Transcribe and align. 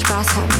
Spaß 0.00 0.36
haben. 0.36 0.59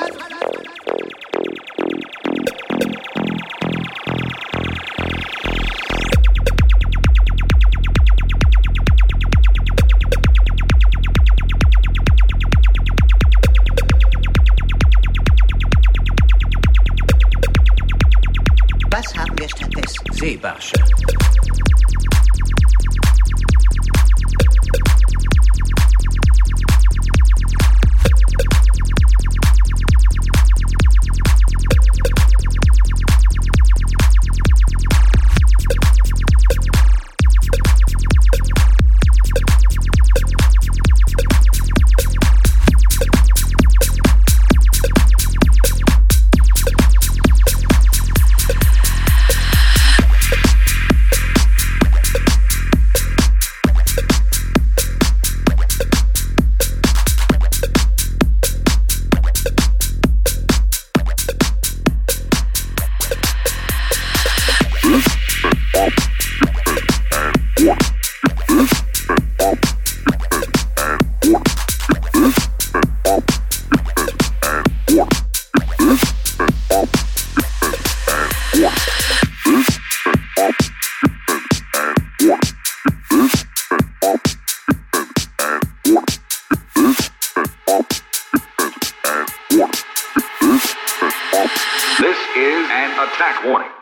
Warning. 93.43 93.80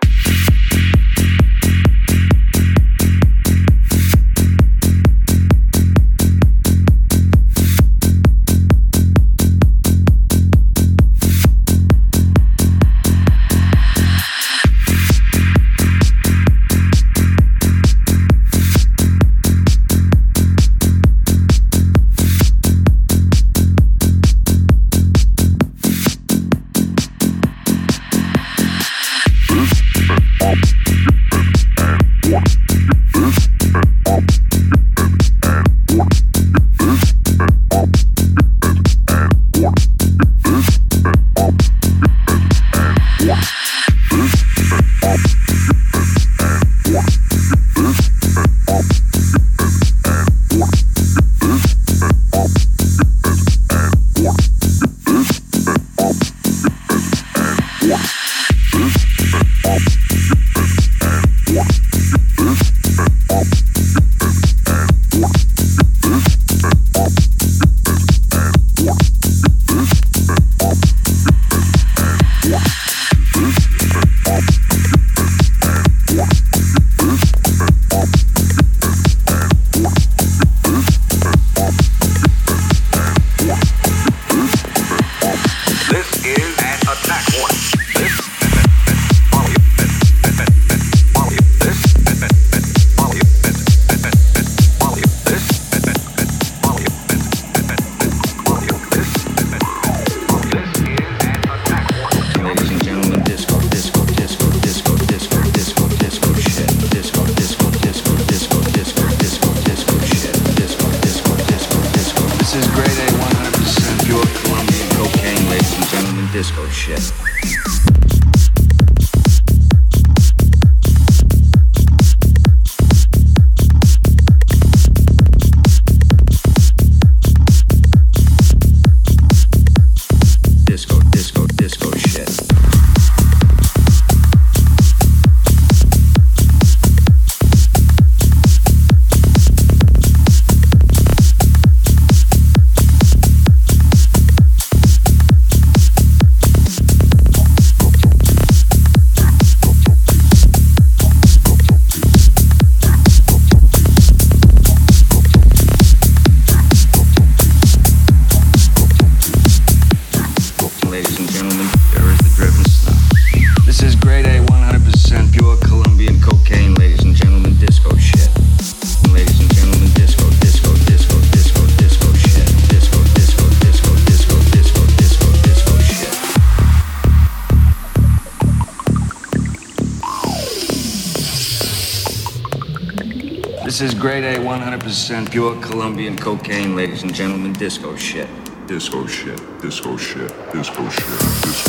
100% 185.09 185.31
pure 185.31 185.59
Colombian 185.59 186.15
cocaine, 186.15 186.75
ladies 186.75 187.01
and 187.01 187.13
gentlemen. 187.13 187.51
Disco 187.53 187.95
shit. 187.95 188.27
Disco 188.67 189.07
shit. 189.07 189.39
Disco 189.59 189.97
shit. 189.97 190.31
Disco 190.51 190.87
shit. 190.87 191.05
Disco 191.41 191.51
shit. 191.51 191.68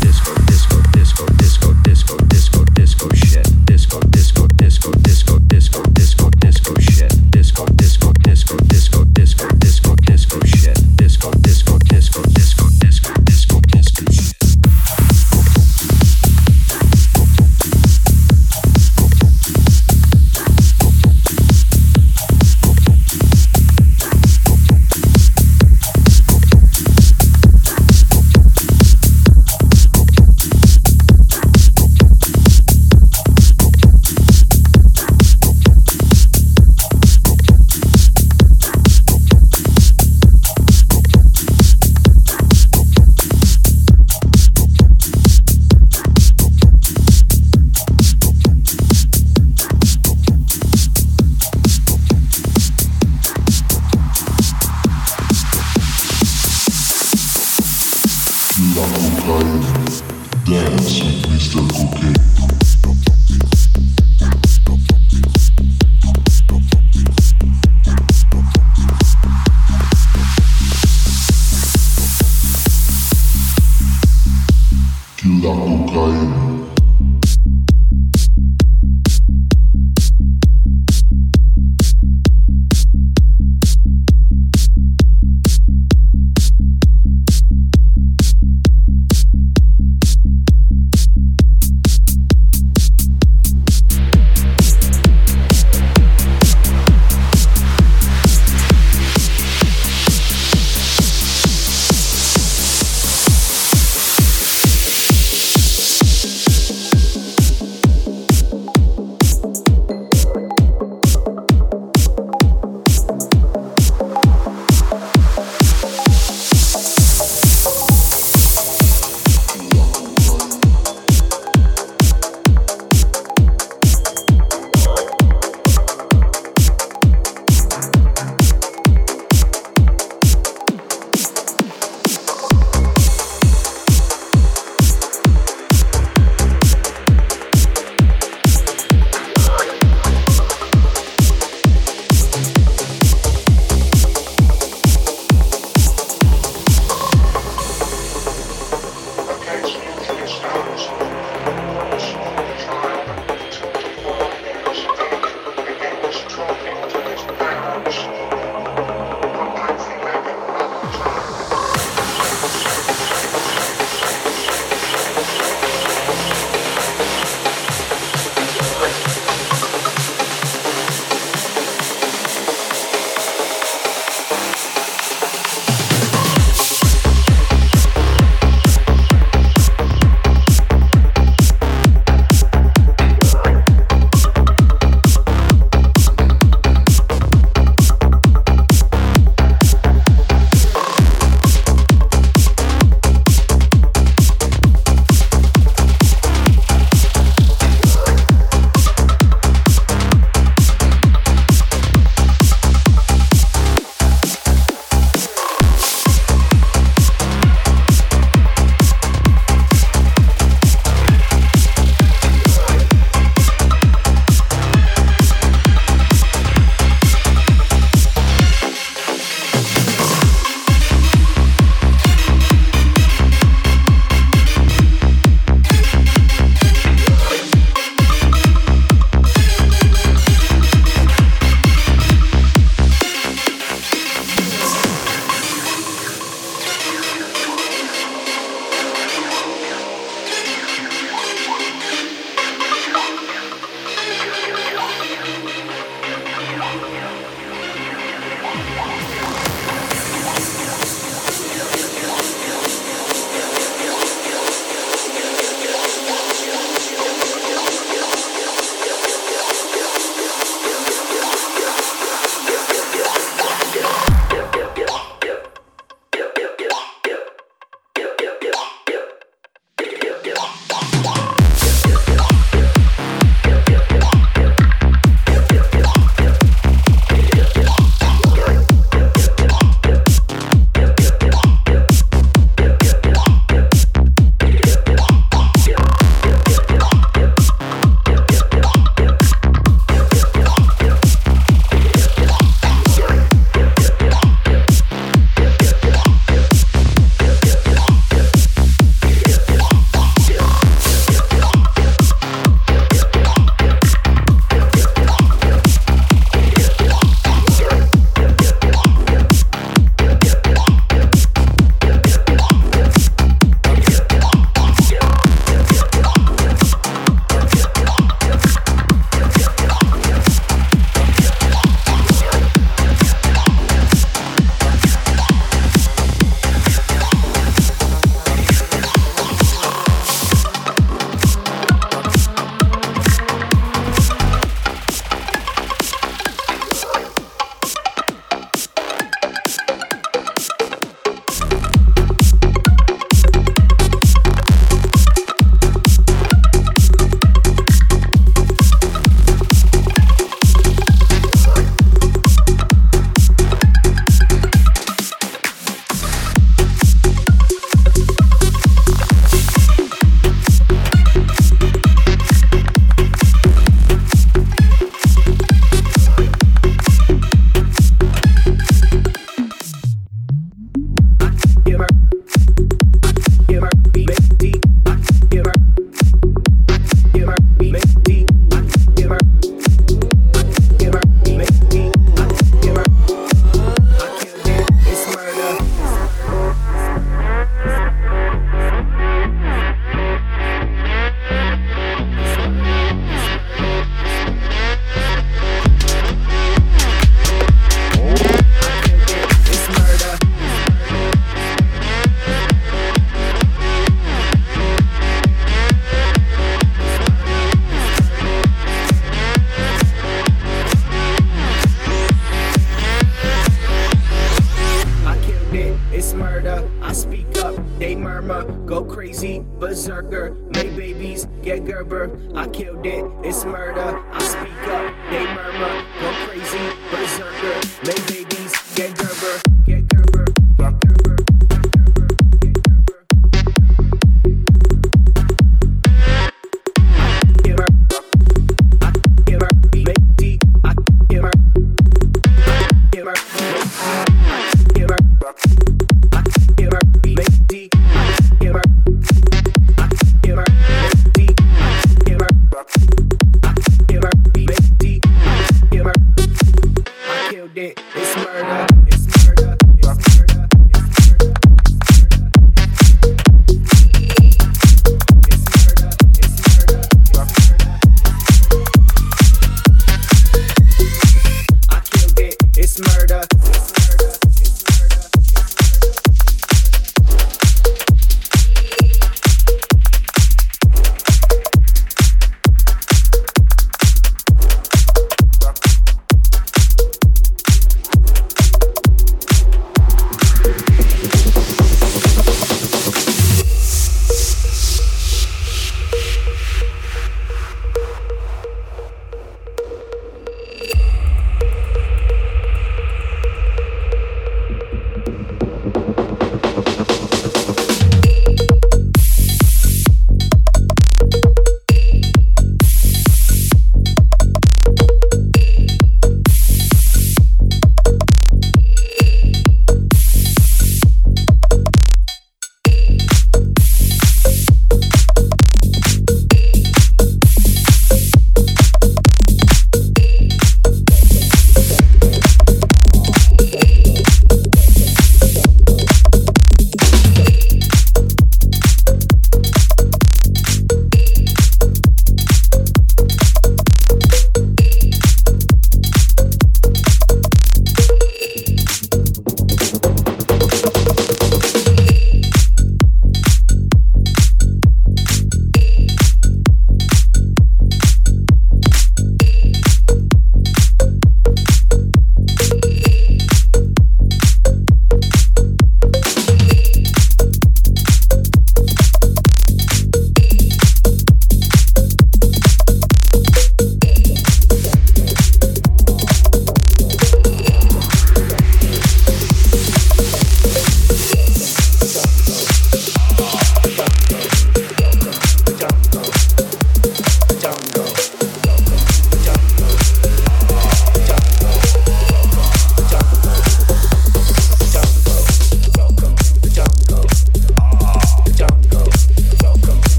disco 0.00 0.32
disco 0.46 0.76
disco 0.92 1.24
disco 1.36 1.72
disco 1.82 2.16
disco 2.26 2.64
disco 2.72 3.08
shit. 3.14 3.48
Disco 3.64 3.98
disco 4.08 4.46
disco 4.56 4.90
disco 4.96 5.49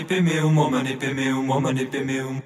manipemeum, 0.00 0.58
oh 0.58 0.70
manipemeum, 0.70 1.50
oh 1.50 1.60
manipemeum. 1.60 2.42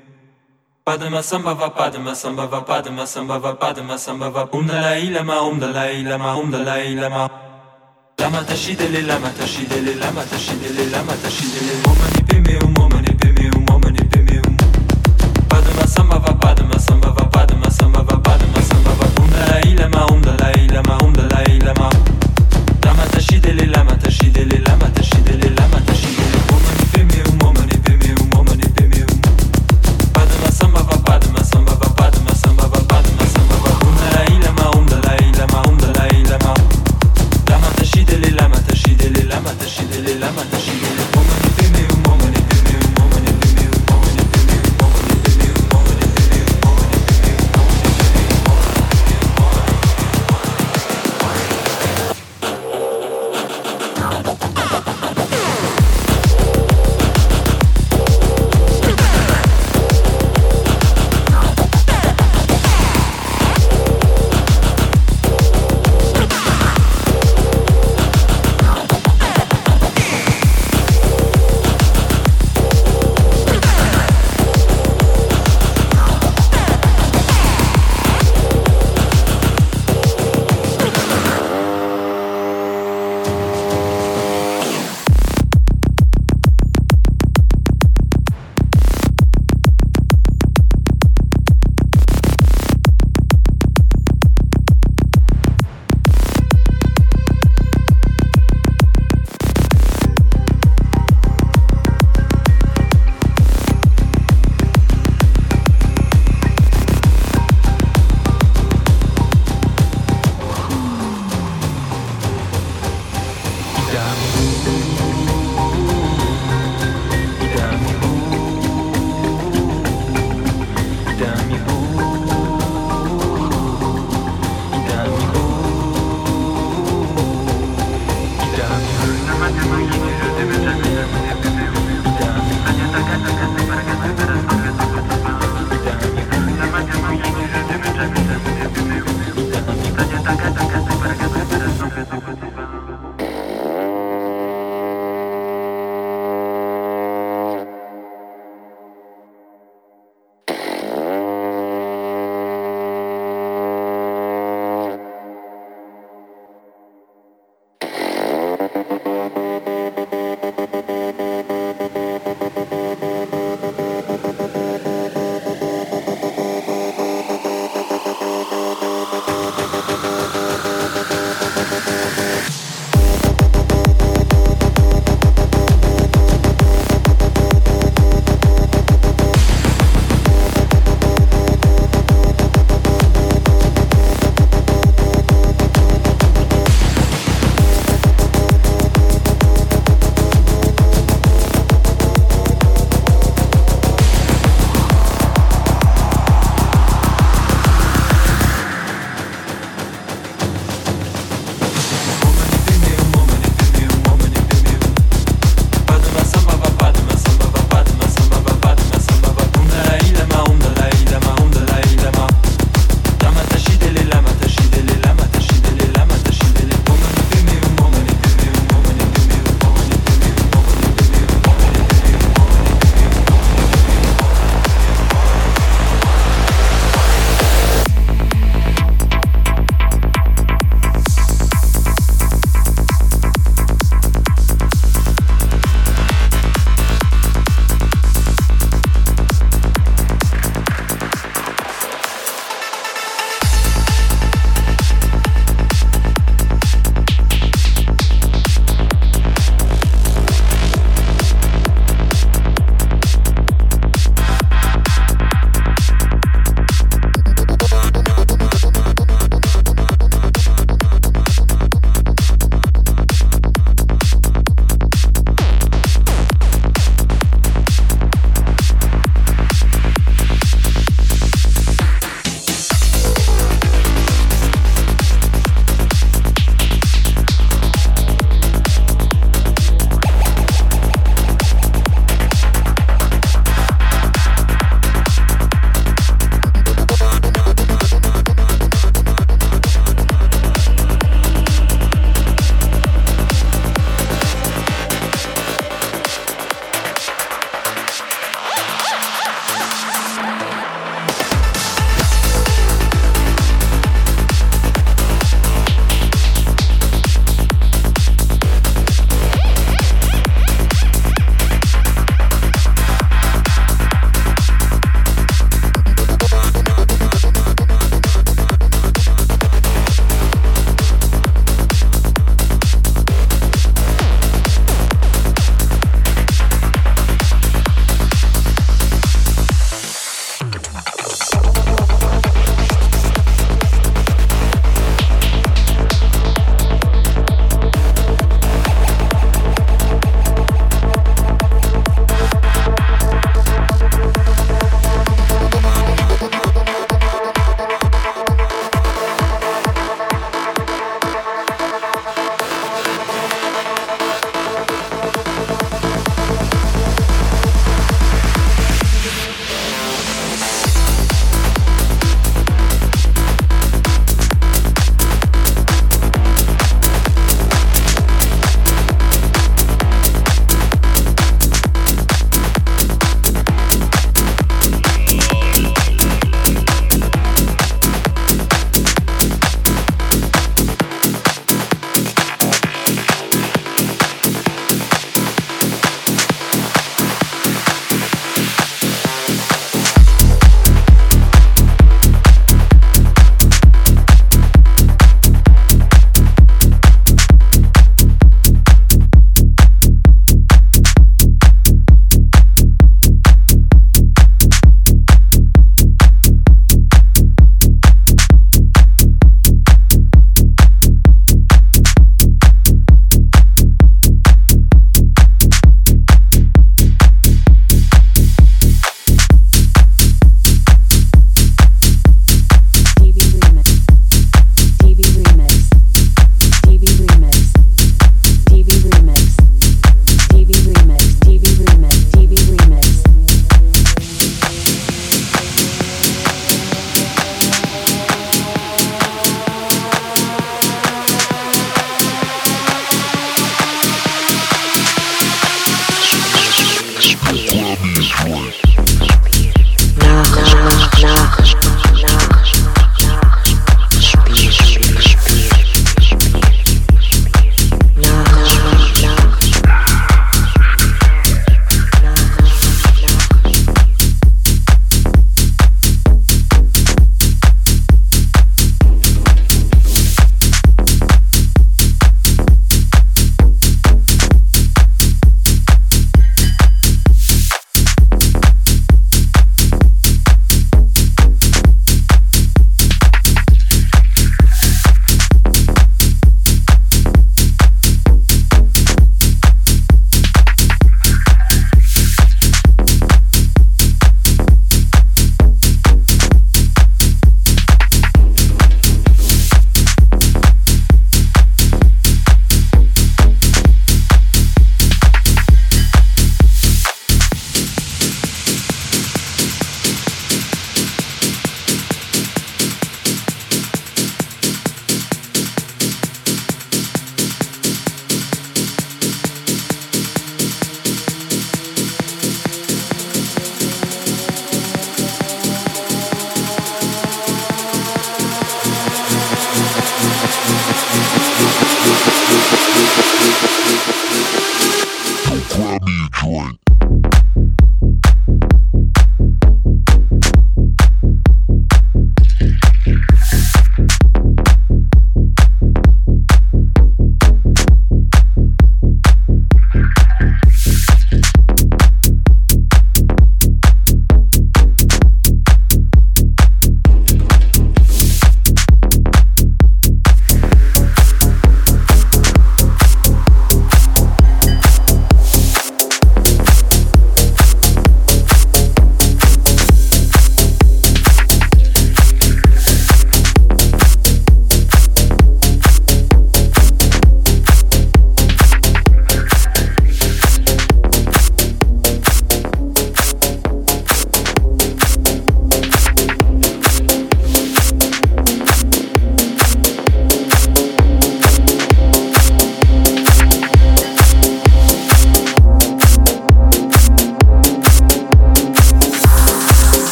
Padma 0.84 1.22
samba 1.22 1.54
va 1.54 1.70
padma 1.70 2.14
samba 2.14 2.46
va 2.46 2.60
padma 2.62 3.06
samba 3.06 3.38
va 3.38 3.54
padma 3.54 3.98
samba 3.98 4.30
va. 4.30 4.48
Om 4.52 4.66
Dalai 4.66 5.10
Lama 5.10 5.40
Om 5.40 5.58
Dalai 5.58 6.02
Lama 6.02 6.36
Om 6.36 6.50
Dalai 6.50 6.94
Lama 6.94 7.30
Lama 8.18 8.42
tashidele 8.42 9.06
lama 9.06 9.28
tashidele 9.30 9.94
lama 9.98 10.22
tashidele 10.24 10.90
lama 10.90 11.12
tashidele 11.12 11.86
Om 11.86 11.96
manipemeum, 11.96 12.74
oh 12.78 12.93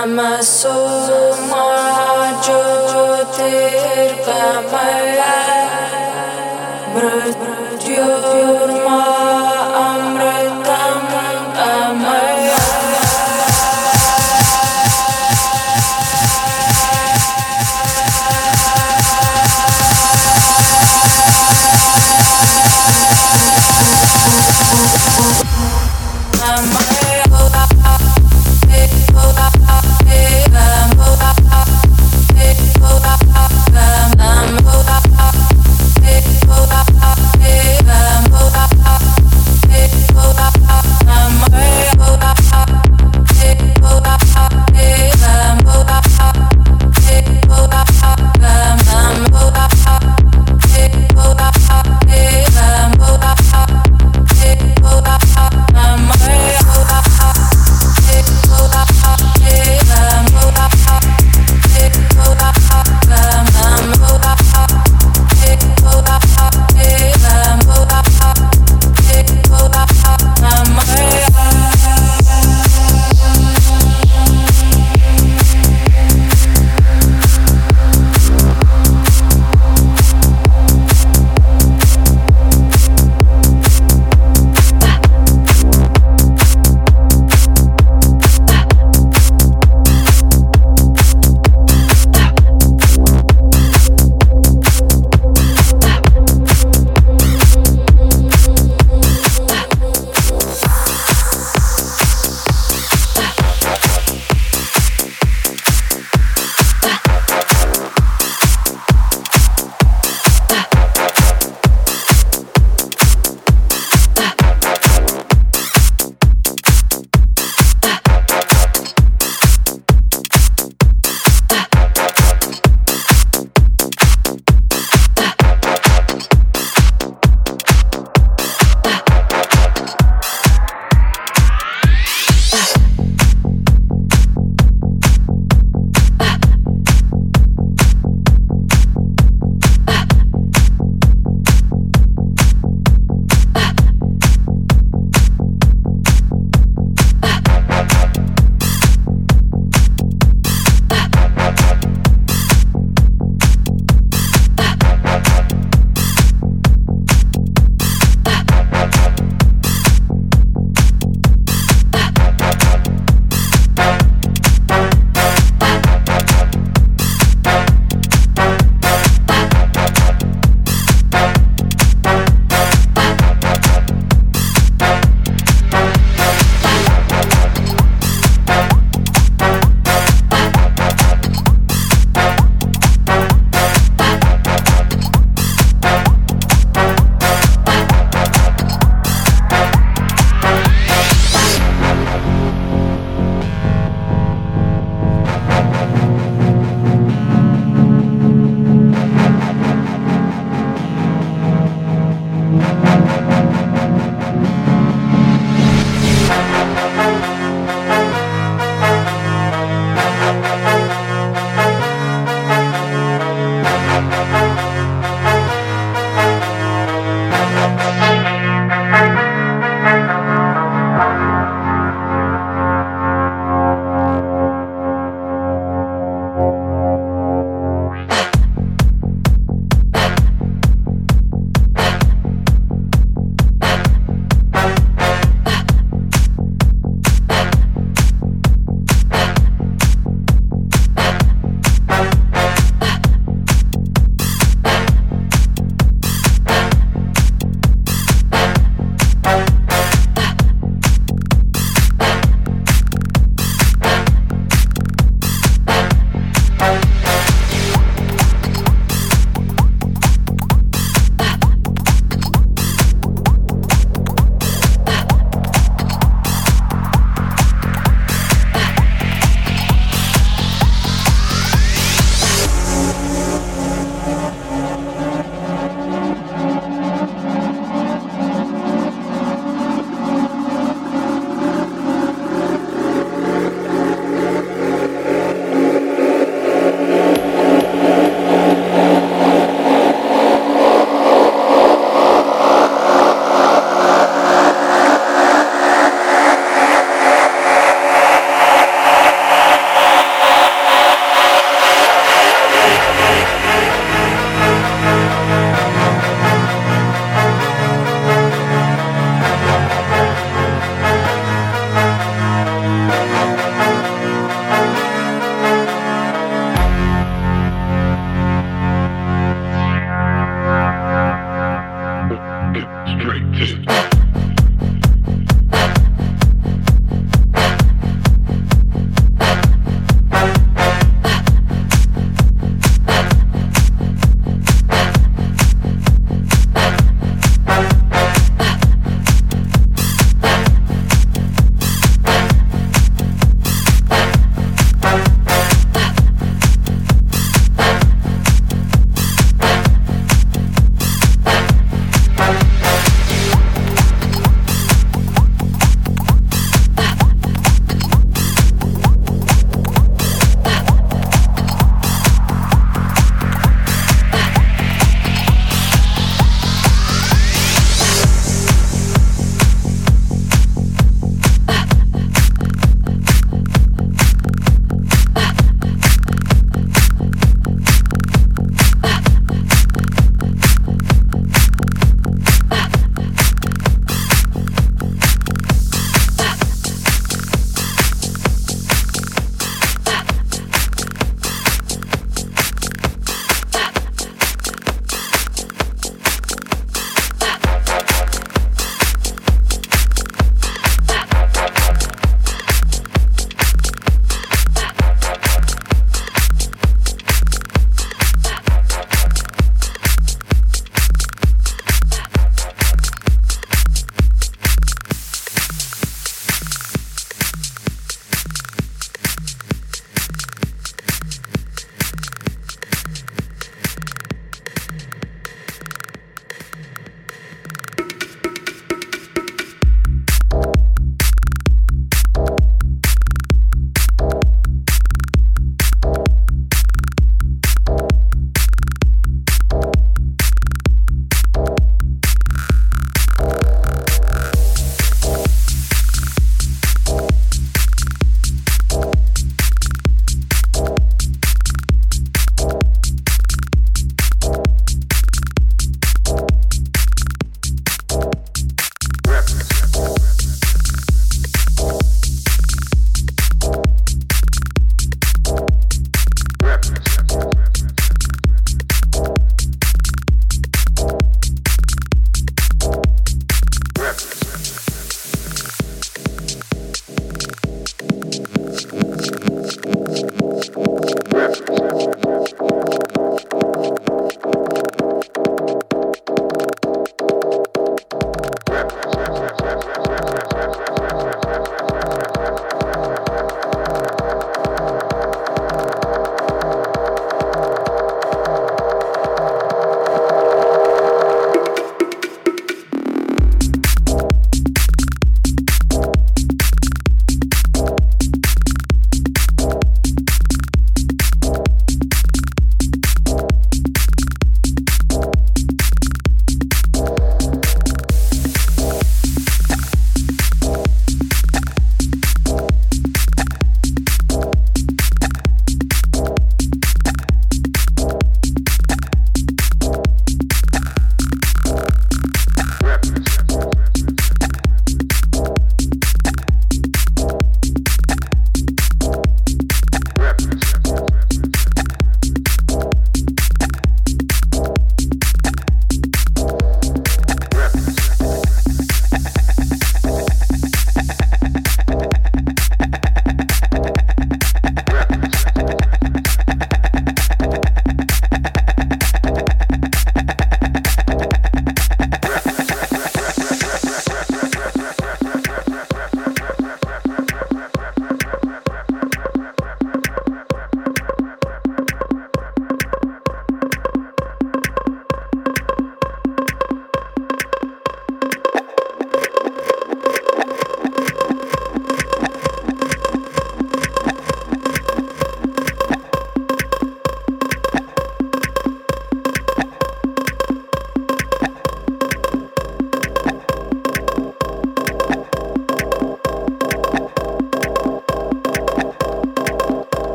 I'm 0.00 0.38